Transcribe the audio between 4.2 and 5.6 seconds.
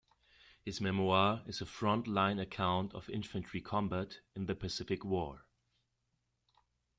in the Pacific War.